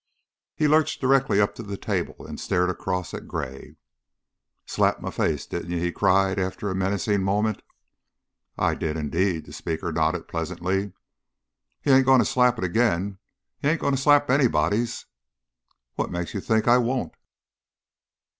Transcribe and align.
He 0.55 0.67
lurched 0.67 0.99
directly 0.99 1.39
up 1.39 1.53
to 1.53 1.61
the 1.61 1.77
table 1.77 2.25
and 2.25 2.39
stared 2.39 2.71
across 2.71 3.13
at 3.13 3.27
Gray. 3.27 3.75
"Slapped 4.65 4.99
my 4.99 5.11
face, 5.11 5.45
didn't 5.45 5.69
you?" 5.69 5.77
he 5.79 5.91
cried, 5.91 6.39
after 6.39 6.71
a 6.71 6.75
menacing 6.75 7.21
moment. 7.21 7.61
"I 8.57 8.73
did, 8.73 8.97
indeed," 8.97 9.45
the 9.45 9.53
speaker 9.53 9.91
nodded, 9.91 10.27
pleasantly. 10.27 10.93
"You 11.83 11.93
ain't 11.93 12.07
going 12.07 12.17
to 12.17 12.25
slap 12.25 12.57
it 12.57 12.63
again. 12.63 13.19
You 13.61 13.69
ain't 13.69 13.81
going 13.81 13.93
to 13.93 14.01
slap 14.01 14.31
anybody's" 14.31 15.05
"What 15.97 16.09
makes 16.09 16.33
you 16.33 16.41
think 16.41 16.67
I 16.67 16.79
won't?" 16.79 17.13